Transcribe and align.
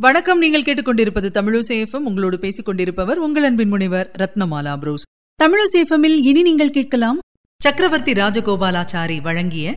வணக்கம். 0.00 0.38
நீங்கள் 0.38 0.62
கேட்டுக்கொண்டிருப்பது 0.62 1.28
தமிழசேஃபம் 1.36 2.04
உங்களோடு 2.08 2.38
பேசிக் 2.38 2.64
கொண்டிருப்பவர் 2.64 3.18
உங்கள் 3.18 3.42
அன்பின் 3.42 3.68
முனைவர் 3.68 4.10
ரத்னமாலா 4.18 4.78
புரூஸ். 4.78 5.02
தமிழசேஃபமில் 5.42 6.16
இனி 6.22 6.42
நீங்கள் 6.42 6.70
கேட்கலாம் 6.70 7.18
சக்கரவர்த்தி 7.62 8.12
ராஜகோபாலாச்சாரி 8.12 9.20
வழங்கிய 9.20 9.72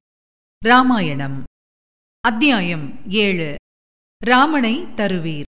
ராமாயணம். 0.66 1.44
அத்தியாயம் 2.20 3.00
ஏழு. 3.10 3.56
ராமனை 4.26 4.86
தருவீர். 4.96 5.50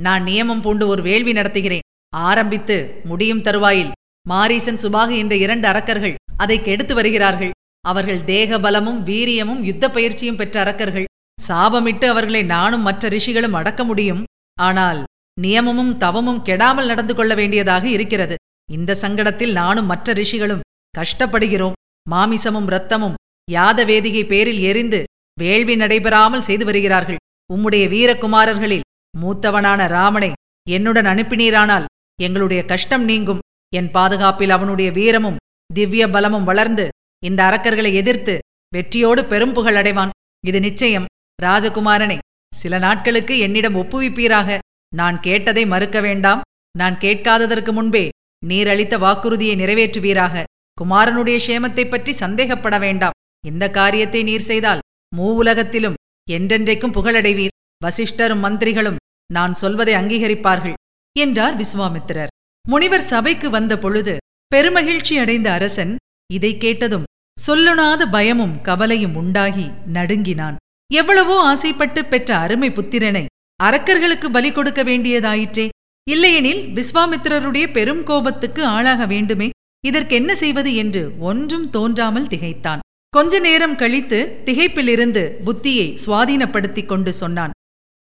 நான் 0.00 0.24
நியமம் 0.24 0.62
பூண்டு 0.62 0.86
ஒரு 0.86 1.02
வேள்வி 1.02 1.32
நடத்துகிறேன். 1.32 1.86
ஆரம்பித்து 2.16 3.00
முடியும் 3.04 3.42
தருவாயில் 3.42 3.92
மாரீசன் 4.28 4.82
சுபாகு 4.82 5.16
என்ற 5.16 5.36
இரண்டு 5.36 5.68
அரக்கர்கள் 5.68 6.14
அதை 6.36 6.62
கெடுத்து 6.62 6.94
வருகிறார்கள். 6.94 7.50
அவர்கள் 7.80 8.24
தேக 8.24 8.58
பலமும் 8.58 9.04
வீரியமும் 9.06 9.62
யுத்த 9.62 9.90
பயிற்சியும் 9.90 10.36
பெற்ற 10.36 10.60
அரக்கர்கள். 10.60 11.04
சாபமிட்டு 11.48 12.06
அவர்களை 12.12 12.42
நானும் 12.54 12.86
மற்ற 12.88 13.08
ரிஷிகளும் 13.14 13.56
அடக்க 13.60 13.80
முடியும். 13.84 14.22
ஆனால் 14.58 15.00
நியமமும் 15.36 15.92
தவமும் 16.02 16.42
கெடாமல் 16.48 16.90
நடந்து 16.90 17.14
கொள்ள 17.14 17.32
வேண்டியதாக 17.34 17.84
இருக்கிறது. 17.96 18.36
இந்த 18.68 18.96
சங்கடத்தில் 19.02 19.52
நானும் 19.60 19.90
மற்ற 19.92 20.12
ரிஷிகளும் 20.20 20.64
கஷ்டப்படுகிறோம். 20.94 21.76
மாமிசமும் 22.10 22.68
இரத்தமும் 22.70 23.18
யாதவேதிகை 23.48 24.22
பேரில் 24.32 24.60
எரிந்து 24.70 25.00
வேள்வி 25.38 25.74
நடைபெறாமல் 25.76 26.46
செய்து 26.48 26.64
வருகிறார்கள். 26.64 27.20
உம்முடைய 27.50 27.84
வீரகுமாரர்களில் 27.94 28.86
மூத்தவனான 29.14 29.80
ராமனை 29.96 30.30
என்னுடன் 30.66 31.08
அனுப்பினீரானால் 31.12 31.88
எங்களுடைய 32.18 32.60
கஷ்டம் 32.64 33.04
நீங்கும். 33.10 33.42
என் 33.72 33.90
பாதுகாப்பில் 33.96 34.54
அவனுடைய 34.56 34.88
வீரமும் 34.98 35.40
திவ்ய 35.70 36.04
பலமும் 36.14 36.48
வளர்ந்து 36.50 36.84
இந்த 37.22 37.40
அரக்கர்களை 37.48 37.90
எதிர்த்து 38.00 38.34
வெற்றியோடு 38.72 39.22
பெரும் 39.32 39.54
புகழ் 39.56 39.78
அடைவான். 39.80 40.14
இது 40.44 40.58
நிச்சயம். 40.66 41.06
ராஜகுமாரனை 41.42 42.18
சில 42.54 42.78
நாட்களுக்கு 42.78 43.38
என்னிடம் 43.38 43.74
ஒப்புவிப்பீராக. 43.74 44.58
நான் 44.94 45.20
கேட்டதை 45.20 45.66
மறுக்க 45.66 46.00
வேண்டாம். 46.00 46.40
நான் 46.78 46.98
கேட்காததற்கு 46.98 47.72
முன்பே 47.72 48.08
நீர் 48.46 48.68
அளித்த 48.68 48.98
வாக்குறுதியை 48.98 49.56
நிறைவேற்றுவீராக. 49.56 50.42
குமாரனுடைய 50.80 51.38
சேமத்தைப் 51.46 51.90
பற்றி 51.90 52.12
சந்தேகப்பட 52.12 52.78
வேண்டாம். 52.78 53.10
இந்த 53.46 53.70
காரியத்தை 53.70 54.22
நீர் 54.22 54.40
செய்தால் 54.40 54.78
மூவுலகத்திலும் 55.16 55.94
என்றென்றைக்கும் 56.30 56.92
புகழடைவீர். 56.92 57.54
வசிஷ்டரும் 57.84 58.40
மந்திரிகளும் 58.40 58.96
நான் 59.32 59.54
சொல்வதை 59.54 59.94
அங்கீகரிப்பார்கள் 59.94 60.72
என்றார் 61.18 61.58
விஸ்வாமித்திரர். 61.58 62.26
முனிவர் 62.68 63.00
சபைக்கு 63.00 63.50
வந்த 63.50 63.78
பொழுது 63.78 64.16
பெருமகிழ்ச்சி 64.54 65.14
அடைந்த 65.14 65.52
அரசன் 65.52 65.96
இதை 66.32 66.58
கேட்டதும் 66.58 67.04
சொல்லுணாத 67.46 68.10
பயமும் 68.10 68.60
கவலையும் 68.60 69.14
உண்டாகி 69.14 69.70
நடுங்கினான். 69.86 70.56
எவ்வளவோ 70.94 71.40
ஆசைப்பட்டு 71.40 72.04
பெற்ற 72.04 72.36
அருமை 72.36 72.70
புத்திரனை 72.70 73.24
அரக்கர்களுக்கு 73.62 74.30
பலி 74.30 74.52
கொடுக்க 74.52 74.84
வேண்டியதாயிற்றே. 74.84 75.68
இல்லையெனில் 76.10 76.74
விஸ்வாமித்திரருடைய 76.74 77.72
பெரும் 77.72 78.04
கோபத்துக்கு 78.04 78.64
ஆளாக 78.64 79.06
வேண்டுமே. 79.06 79.50
இதற்கென்ன 79.86 80.36
செய்வது 80.36 80.74
என்று 80.74 81.12
ஒன்றும் 81.18 81.70
தோன்றாமல் 81.70 82.26
திகைத்தான். 82.26 82.80
கொஞ்ச 83.08 83.38
நேரம் 83.38 83.76
கழித்து 83.76 84.42
திகைப்பிலிருந்து 84.44 85.32
புத்தியை 85.44 85.98
சுவாதீனப்படுத்திக் 86.06 86.86
கொண்டு 86.86 87.12
சொன்னான். 87.12 87.50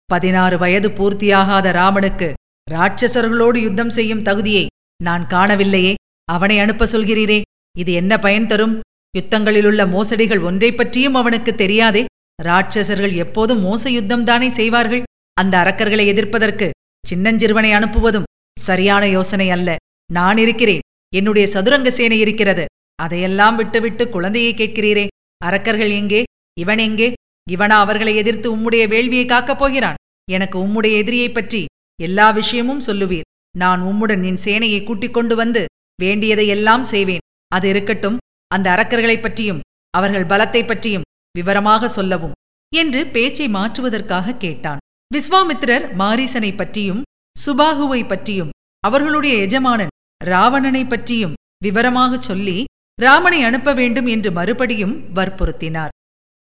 பதினாறு 0.06 0.58
வயது 0.58 0.90
பூர்த்தியாகாத 0.90 1.72
ராமனுக்கு 1.72 2.34
ராட்சசர்களோடு 2.72 3.58
யுத்தம் 3.58 3.90
செய்யும் 3.90 4.22
தகுதியை 4.22 4.68
நான் 5.04 5.28
காணவில்லையே. 5.28 5.94
அவனை 6.24 6.60
அனுப்ப 6.60 6.86
சொல்கிறீரே. 6.86 7.42
இது 7.78 7.92
என்ன 7.92 8.20
பயன் 8.20 8.48
தரும்? 8.48 8.80
யுத்தங்களிலுள்ள 9.18 9.90
மோசடிகள் 9.90 10.42
ஒன்றைப் 10.42 10.78
பற்றியும் 10.78 11.16
அவனுக்கு 11.16 11.56
தெரியாதே. 11.56 12.06
ராட்சசர்கள் 12.44 13.16
எப்போதும் 13.16 13.66
மோச 13.66 13.90
யுத்தம்தானே 13.90 14.50
செய்வார்கள்? 14.50 15.04
அந்த 15.34 15.58
அரக்கர்களை 15.58 16.06
எதிர்ப்பதற்கு 16.06 16.70
சின்னஞ்சிறுவனை 17.10 17.72
அனுப்புவதும் 17.72 18.24
சரியான 18.60 19.08
யோசனை 19.08 19.50
அல்ல. 19.50 19.76
நான் 20.14 20.38
இருக்கிறேன். 20.38 20.80
என்னுடைய 21.16 21.48
சதுரங்க 21.48 21.92
சேனை 21.92 22.20
இருக்கிறது. 22.20 22.66
அதையெல்லாம் 22.96 23.56
விட்டுவிட்டு 23.56 24.10
குழந்தையை 24.10 24.54
கேட்கிறீரே. 24.54 25.08
அரக்கர்கள் 25.46 25.90
எங்கே? 25.90 26.24
இவன் 26.60 26.78
எங்கே? 26.78 27.14
இவனா 27.52 27.70
அவர்களை 27.70 28.16
எதிர்த்து 28.16 28.58
உம்முடைய 28.58 28.88
வேள்வியை 28.88 29.26
காக்கப் 29.26 29.58
போகிறான். 29.58 29.96
எனக்கு 30.32 30.60
உம்முடைய 30.60 30.86
எதிரியைப் 30.86 31.34
பற்றி 31.34 31.66
எல்லா 32.02 32.30
விஷயமும் 32.30 32.82
சொல்லுவீர். 32.82 33.22
நான் 33.58 33.82
உம்முடன் 33.82 34.26
என் 34.26 34.40
சேனையை 34.44 34.84
கூட்டிக் 34.84 35.14
கொண்டு 35.14 35.36
வந்து 35.36 35.66
வேண்டியதை 36.02 36.48
எல்லாம் 36.48 36.84
செய்வேன். 36.84 37.20
அது 37.48 37.70
இருக்கட்டும் 37.70 38.18
அந்த 38.48 38.70
அரக்கர்களைப் 38.70 39.22
பற்றியும் 39.22 39.62
அவர்கள் 39.90 40.26
பலத்தைப் 40.26 40.68
பற்றியும் 40.68 41.02
விவரமாக 41.36 41.88
சொல்லவும் 41.88 42.32
என்று 42.76 43.08
பேச்சை 43.08 43.48
மாற்றுவதற்காக 43.48 44.34
கேட்டான். 44.34 44.78
விஸ்வாமித்திரர் 45.16 45.94
மாரீசனை 45.94 46.56
பற்றியும் 46.56 47.04
சுபாகுவை 47.46 48.08
பற்றியும் 48.08 48.50
அவர்களுடைய 48.80 49.38
எஜமானன் 49.38 49.88
ராவணனை 50.26 50.88
பற்றியும் 50.88 51.34
விவரமாகச் 51.64 52.22
சொல்லி 52.22 52.64
ராமனை 53.02 53.44
அனுப்ப 53.44 53.74
வேண்டும் 53.74 54.06
என்று 54.06 54.32
மறுபடியும் 54.32 55.14
வற்புறுத்தினார். 55.14 55.90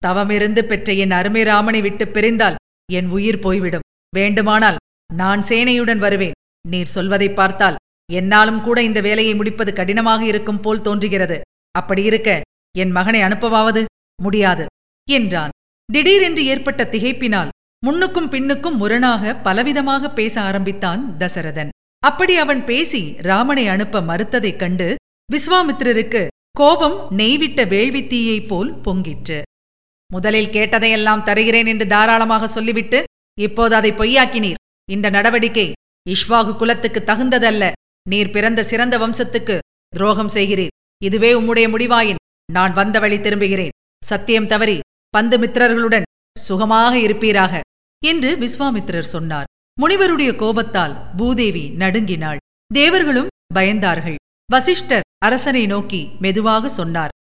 தவமிருந்து 0.05 0.61
பெற்ற 0.61 0.94
என் 0.94 1.11
அருமை 1.11 1.44
ராமனை 1.44 1.81
விட்டு 1.81 2.07
பிரிந்தால் 2.07 2.55
என் 2.91 3.09
உயிர் 3.09 3.39
போய்விடும். 3.39 3.81
வேண்டுமானால் 4.15 4.75
நான் 5.13 5.41
சேனையுடன் 5.41 5.97
வருவேன். 5.97 6.31
நீர் 6.67 6.88
சொல்வதைப் 6.88 7.35
பார்த்தால் 7.35 7.75
என்னாலும் 8.11 8.61
கூட 8.61 8.83
இந்த 8.83 9.01
வேலையை 9.01 9.35
முடிப்பது 9.35 9.73
கடினமாக 9.73 10.25
இருக்கும் 10.25 10.59
போல் 10.59 10.81
தோன்றுகிறது. 10.81 11.41
அப்படி 11.71 12.03
இருக்க 12.03 12.41
என் 12.77 12.91
மகனை 12.91 13.21
அனுப்பவாவது? 13.21 13.85
முடியாது 14.22 14.66
என்றான். 15.09 15.50
திடீரென்று 15.94 16.45
ஏற்பட்ட 16.45 16.83
திகைப்பினால் 16.83 17.50
முன்னுக்கும் 17.88 18.29
பின்னுக்கும் 18.33 18.75
முரணாக 18.75 19.33
பலவிதமாக 19.44 20.13
பேச 20.13 20.41
ஆரம்பித்தான் 20.41 21.16
தசரதன். 21.17 21.69
அப்படி 22.00 22.38
அவன் 22.38 22.63
பேசி 22.63 23.16
ராமனை 23.17 23.67
அனுப்ப 23.67 24.01
மறுத்ததைக் 24.01 24.56
கண்டு 24.56 24.95
விஸ்வாமித்திரருக்கு 25.33 26.27
கோபம் 26.51 27.17
நெய்விட்ட 27.17 27.66
வேள்வித்தீயைப் 27.66 28.47
போல் 28.47 28.73
பொங்கிற்று. 28.75 29.41
முதலில் 30.13 30.50
கேட்டதையெல்லாம் 30.50 31.23
தருகிறேன் 31.23 31.66
என்று 31.66 31.88
தாராளமாக 31.88 32.47
சொல்லிவிட்டு 32.47 33.03
இப்போது 33.39 33.75
அதை 33.75 33.91
பொய்யாக்கினீர். 33.91 34.61
இந்த 34.91 35.09
நடவடிக்கை 35.09 35.72
இஷ்வாகு 36.09 36.56
குலத்துக்கு 36.56 37.03
தகுந்ததல்ல. 37.06 37.72
நீர் 38.09 38.29
பிறந்த 38.29 38.63
சிறந்த 38.63 38.97
வம்சத்துக்கு 38.97 39.57
துரோகம் 39.88 40.33
செய்கிறீர். 40.33 40.73
இதுவே 41.03 41.33
உம்முடைய 41.33 41.67
முடிவாயின். 41.73 42.22
நான் 42.51 42.73
வந்த 42.73 43.00
வழி 43.00 43.17
திரும்புகிறேன். 43.17 43.75
சத்தியம் 44.02 44.47
தவறி 44.47 44.78
பந்து 45.09 45.38
மித்திரர்களுடன் 45.38 46.06
சுகமாக 46.40 46.94
இருப்பீராக 46.97 47.59
என்று 48.02 48.30
விஸ்வாமித்திரர் 48.38 49.13
சொன்னார். 49.13 49.47
முனிவருடைய 49.81 50.31
கோபத்தால் 50.35 50.94
பூதேவி 51.18 51.63
நடுங்கினாள். 51.81 52.40
தேவர்களும் 52.72 53.31
பயந்தார்கள். 53.53 54.18
வசிஷ்டர் 54.52 55.06
அரசனை 55.25 55.63
நோக்கி 55.66 56.02
மெதுவாக 56.19 56.69
சொன்னார். 56.69 57.13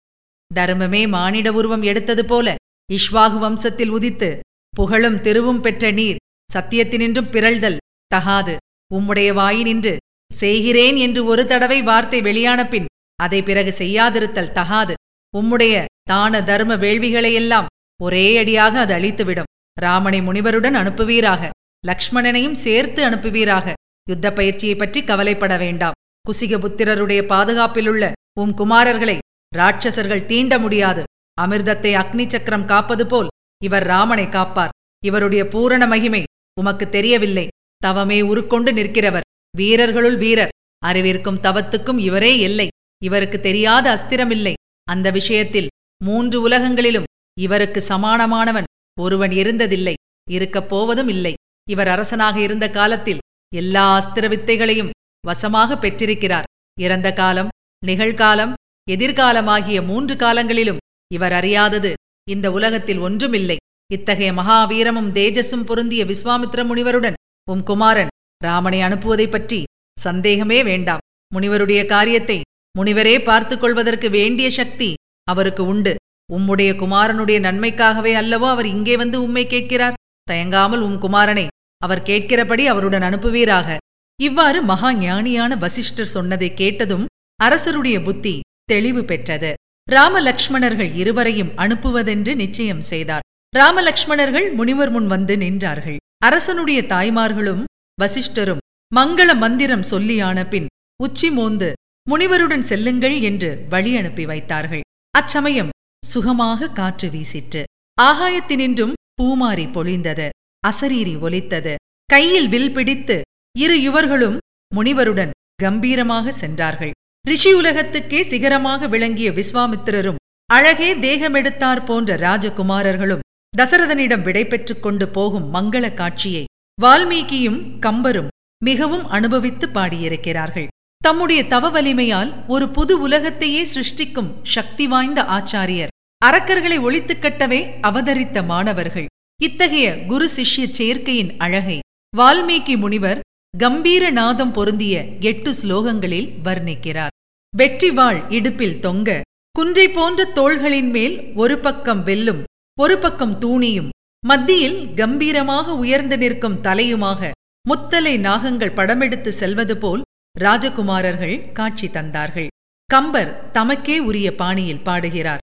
தர்மமே 0.50 1.02
மானிட 1.08 1.48
உருவம் 1.52 1.82
எடுத்தது 1.82 2.24
போல 2.24 2.54
இஷ்வாகு 2.90 3.38
வம்சத்தில் 3.44 3.88
உதித்து 3.88 4.30
புகழும் 4.74 5.18
திருவும் 5.20 5.60
பெற்ற 5.60 5.90
நீர் 5.90 6.20
சத்தியத்தினின்றும் 6.50 7.32
பிறழ்தல் 7.34 7.82
தகாது. 8.06 8.56
உம்முடைய 8.90 9.28
வாயினின்று 9.34 9.94
செய்கிறேன் 10.30 10.96
என்று 10.96 11.20
ஒரு 11.24 11.42
தடவை 11.46 11.82
வார்த்தை 11.82 12.20
வெளியான 12.22 12.60
பின் 12.68 12.88
அதை 13.18 13.42
பிறகு 13.42 13.72
செய்யாதிருத்தல் 13.78 14.54
தகாது. 14.60 14.94
உம்முடைய 15.32 15.84
தான 16.06 16.42
தர்ம 16.42 16.76
வேள்விகளையெல்லாம் 16.76 17.66
ஒரே 18.00 18.38
அடியாக 18.38 18.80
அது 18.80 18.94
அழித்துவிடும். 18.94 19.50
ராமனை 19.80 20.20
முனிவருடன் 20.20 20.76
அனுப்புவீராக. 20.76 21.50
லக்ஷ்மணனையும் 21.86 22.58
சேர்த்து 22.64 23.00
அனுப்புவீராக. 23.04 23.72
யுத்த 24.08 24.32
பயிற்சியை 24.32 24.74
பற்றி 24.74 25.04
கவலைப்பட 25.04 25.56
வேண்டாம். 25.56 25.96
குசிகபுத்திரருடைய 26.28 27.20
பாதுகாப்பிலுள்ள 27.32 28.12
உம் 28.40 28.54
குமாரர்களை 28.58 29.18
ராட்சசர்கள் 29.56 30.26
தீண்ட 30.26 30.58
முடியாது. 30.58 31.02
அமிர்தத்தை 31.40 31.92
அக்னி 32.02 32.26
சக்கரம் 32.26 32.64
காப்பது 32.64 33.06
போல் 33.06 33.28
இவர் 33.62 33.86
ராமனை 33.86 34.28
காப்பார். 34.28 34.74
இவருடைய 35.04 35.42
பூரண 35.48 35.86
மகிமை 35.86 36.22
உமக்கு 36.60 36.88
தெரியவில்லை. 36.88 37.46
தவமே 37.76 38.20
உருக்கொண்டு 38.20 38.72
நிற்கிறவர். 38.72 39.26
வீரர்களுள் 39.56 40.16
வீரர். 40.16 40.52
அறிவிற்கும் 40.86 41.40
தவத்துக்கும் 41.42 41.98
இவரே 41.98 42.32
இல்லை. 42.38 42.68
இவருக்கு 43.02 43.40
தெரியாத 43.40 43.86
அஸ்திரமில்லை. 43.94 44.54
அந்த 44.84 45.10
விஷயத்தில் 45.10 45.68
மூன்று 46.04 46.48
உலகங்களிலும் 46.48 47.04
இவருக்கு 47.40 47.84
சமானமானவன் 47.88 48.64
ஒருவன் 49.00 49.30
இருந்ததில்லை 49.30 49.94
இருக்கப் 50.30 50.68
போவதும் 50.68 51.08
இல்லை. 51.08 51.34
இவர் 51.70 51.88
அரசனாக 51.88 52.40
இருந்த 52.40 52.70
காலத்தில் 52.70 53.18
எல்லா 53.54 53.86
அஸ்திர 53.98 54.28
வித்தைகளையும் 54.28 54.90
வசமாக 55.20 55.78
பெற்றிருக்கிறார். 55.78 56.44
இறந்த 56.80 57.12
காலம் 57.12 57.48
நிகழ்காலம் 57.86 58.52
எதிர்காலமாகிய 58.90 59.84
மூன்று 59.84 60.16
காலங்களிலும் 60.16 60.76
இவர் 61.12 61.32
அறியாதது 61.32 61.92
இந்த 62.30 62.52
உலகத்தில் 62.52 62.98
ஒன்றுமில்லை. 62.98 63.56
இத்தகைய 63.92 64.32
மகாவீரமும் 64.32 65.12
தேஜஸும் 65.12 65.64
பொருந்திய 65.64 66.04
விஸ்வாமித்ர 66.04 66.64
முனிவருடன் 66.64 67.14
உம் 67.50 67.62
குமாரன் 67.62 68.08
ராமனை 68.44 68.80
அனுப்புவதைப் 68.80 69.30
பற்றி 69.30 69.62
சந்தேகமே 70.00 70.62
வேண்டாம். 70.62 70.98
முனிவருடைய 71.34 71.86
காரியத்தை 71.86 72.40
முனிவரே 72.78 73.24
பார்த்துக் 73.24 73.60
கொள்வதற்கு 73.60 74.10
வேண்டிய 74.10 74.50
சக்தி 74.50 74.94
அவருக்கு 75.32 75.62
உண்டு. 75.72 75.92
உம்முடைய 76.28 76.70
குமாரனுடைய 76.82 77.38
நன்மைக்காகவே 77.46 78.12
அல்லவோ 78.20 78.46
அவர் 78.54 78.68
இங்கே 78.74 78.94
வந்து 78.96 79.16
உம்மை 79.22 79.44
கேட்கிறார். 79.46 79.98
தயங்காமல் 80.30 80.84
உம் 80.86 81.00
குமாரனை 81.04 81.46
அவர் 81.82 82.06
கேட்கிறபடி 82.10 82.64
அவருடன் 82.72 83.06
அனுப்புவீராக. 83.08 83.76
இவ்வாறு 84.20 84.58
மகா 84.62 84.90
ஞானியான 84.94 85.52
வசிஷ்டர் 85.56 86.14
சொன்னதை 86.14 86.48
கேட்டதும் 86.54 87.04
அரசருடைய 87.40 87.96
புத்தி 88.02 88.34
தெளிவு 88.72 89.02
பெற்றது. 89.04 89.50
ராமலக்ஷ்மணர்கள் 89.88 90.92
இருவரையும் 91.02 91.52
அனுப்புவதென்று 91.56 92.32
நிச்சயம் 92.34 92.84
செய்தார். 92.90 93.24
ராமலக்ஷ்மணர்கள் 93.52 94.46
முனிவர் 94.58 94.90
முன் 94.90 95.06
வந்து 95.06 95.34
நின்றார்கள். 95.36 95.98
அரசனுடைய 96.26 96.80
தாய்மார்களும் 96.92 97.62
வசிஷ்டரும் 97.98 98.62
மங்கள 98.92 99.30
மந்திரம் 99.42 99.84
சொல்லியான 99.90 100.38
பின் 100.48 100.68
உச்சி 101.00 101.28
மோந்து 101.30 101.68
முனிவருடன் 102.10 102.64
செல்லுங்கள் 102.70 103.16
என்று 103.20 103.50
வழி 103.68 103.92
அனுப்பி 103.96 104.24
வைத்தார்கள். 104.30 104.84
அச்சமயம் 105.14 105.68
சுகமாக 106.02 106.68
காற்று 106.68 107.08
வீசிற்று. 107.08 107.62
ஆகாயத்தினின்றும் 108.02 108.94
பூமாரி 109.18 109.66
பொழிந்தது. 109.76 110.28
அசரீரி 110.62 111.14
ஒலித்தது. 111.20 111.74
கையில் 112.08 112.48
வில் 112.48 112.72
பிடித்து 112.72 113.16
இரு 113.58 113.76
யுவர்களும் 113.76 114.36
முனிவருடன் 114.74 115.30
கம்பீரமாக 115.62 116.32
சென்றார்கள். 116.32 116.90
ரிஷி 117.28 117.52
உலகத்துக்கே 117.54 118.22
சிகரமாக 118.22 118.88
விளங்கிய 118.88 119.30
விஸ்வாமித்திரரும் 119.30 120.20
அழகே 120.50 120.90
தேகமெடுத்தார் 120.94 121.84
போன்ற 121.84 122.16
ராஜகுமாரர்களும் 122.16 123.24
தசரதனிடம் 123.56 124.22
விடைபெற்றுக் 124.22 124.82
கொண்டு 124.82 125.08
போகும் 125.08 125.54
மங்கள 125.54 125.94
காட்சியை 125.94 126.44
வால்மீகியும் 126.82 127.60
கம்பரும் 127.86 128.32
மிகவும் 128.64 129.06
அனுபவித்து 129.06 129.66
பாடியிருக்கிறார்கள். 129.68 130.68
தம்முடைய 131.04 131.40
தவ 131.46 131.68
வலிமையால் 131.70 132.30
ஒரு 132.46 132.66
புது 132.68 132.94
உலகத்தையே 133.00 133.62
சிருஷ்டிக்கும் 133.64 134.30
சக்தி 134.42 134.84
வாய்ந்த 134.86 135.20
ஆச்சாரியர். 135.36 135.90
அரக்கர்களை 136.26 136.78
ஒழித்துக் 136.80 137.22
கட்டவே 137.22 137.58
அவதரித்த 137.80 138.42
மாணவர்கள். 138.42 139.08
இத்தகைய 139.40 139.86
குரு 140.06 140.26
சிஷ்ய 140.36 140.64
சேர்க்கையின் 140.70 141.32
அழகை 141.38 141.76
வால்மீகி 142.12 142.76
முனிவர் 142.76 143.20
கம்பீர 143.54 144.04
நாதம் 144.10 144.52
பொருந்திய 144.52 144.94
எட்டு 145.20 145.50
ஸ்லோகங்களில் 145.62 146.30
வர்ணிக்கிறார். 146.44 147.12
வெற்றி 147.54 147.90
வாழ் 147.90 148.20
இடுப்பில் 148.28 148.78
தொங்க 148.78 149.20
குன்றை 149.54 149.86
போன்ற 149.88 150.24
தோள்களின் 150.38 150.90
மேல் 150.90 151.16
ஒரு 151.34 151.58
பக்கம் 151.58 152.02
வெல்லும் 152.02 152.42
ஒரு 152.78 152.98
பக்கம் 152.98 153.36
தூணியும் 153.38 153.92
மத்தியில் 154.22 154.78
கம்பீரமாக 154.94 155.76
உயர்ந்து 155.76 156.18
நிற்கும் 156.18 156.58
தலையுமாக 156.62 157.30
முத்தலை 157.64 158.16
நாகங்கள் 158.20 158.76
படமெடுத்து 158.76 159.30
செல்வது 159.42 159.76
போல் 159.76 160.02
ராஜகுமாரர்கள் 160.36 161.52
காட்சி 161.52 161.86
தந்தார்கள். 161.88 162.46
கம்பர் 162.90 163.30
தமக்கே 163.52 163.96
உரிய 163.98 164.28
பாணியில் 164.34 164.82
பாடுகிறார். 164.82 165.42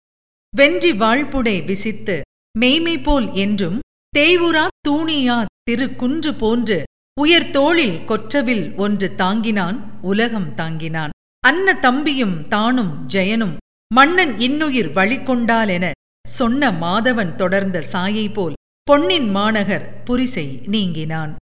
வென்றி 0.52 0.92
வாழ்புடை 0.92 1.64
விசித்து 1.64 2.16
மெய்மை 2.58 2.96
போல் 2.98 3.28
என்றும் 3.34 3.78
தேய்வுரா 4.16 4.64
தூணியா 4.88 5.44
திரு 5.62 5.86
குன்று 5.94 6.32
போன்று 6.34 6.78
உயர் 7.20 7.50
தோளில் 7.50 7.96
கொற்றவில் 8.04 8.66
ஒன்று 8.76 9.08
தாங்கினான் 9.14 9.78
உலகம் 10.02 10.50
தாங்கினான். 10.54 11.10
அன்ன 11.40 11.74
தம்பியும் 11.78 12.36
தானும் 12.48 12.92
ஜெயனும் 13.14 13.56
மன்னன் 13.90 14.34
இன்னுயிர் 14.38 14.90
வழிகொண்டாலென 14.98 15.90
சொன்ன 16.28 16.70
மாதவன் 16.84 17.32
தொடர்ந்த 17.34 17.80
சாயை 17.92 18.26
போல் 18.32 18.54
பொன்னின் 18.82 19.28
மாநகர் 19.30 19.86
புரிசை 20.04 20.46
நீங்கினான். 20.66 21.34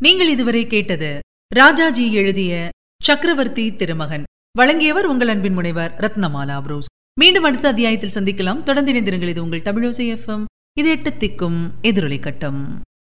நீங்கள் 0.00 0.28
இதுவரை 0.28 0.64
கேட்டது 0.66 1.12
ராஜாஜி 1.54 2.12
எழுதிய 2.12 2.68
சக்கரவர்த்தி 3.02 3.76
திருமகன். 3.76 4.22
வழங்கியவர் 4.52 5.06
உங்கள் 5.06 5.28
அன்பின் 5.28 5.52
முனைவர் 5.52 5.94
ரத்னமாலா 5.98 6.62
புரூஸ். 6.62 6.86
மீண்டும் 7.20 7.42
அடுத்த 7.42 7.68
அத்தியாயத்தில் 7.68 8.10
சந்திக்கலாம். 8.10 8.62
தொடர்ந்து 8.62 8.92
இணைந்திருங்கள். 8.92 9.28
இது 9.28 9.42
உங்கள் 9.42 9.60
தமிழோசை 9.60 10.16
எஃப்எம் 10.16 10.44
இது 10.78 10.90
எட்டு 10.90 11.10
திக்கும் 11.10 11.70
எதிரொலி 11.82 12.20
கட்டம். 12.20 12.80